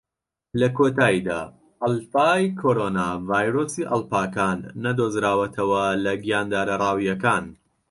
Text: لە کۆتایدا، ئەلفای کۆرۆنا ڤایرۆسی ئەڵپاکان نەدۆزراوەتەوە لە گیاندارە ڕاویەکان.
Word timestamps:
لە 0.59 0.67
کۆتایدا، 0.77 1.39
ئەلفای 1.83 2.43
کۆرۆنا 2.59 3.07
ڤایرۆسی 3.29 3.87
ئەڵپاکان 3.91 4.57
نەدۆزراوەتەوە 4.83 5.83
لە 6.03 6.13
گیاندارە 6.23 6.75
ڕاویەکان. 6.83 7.45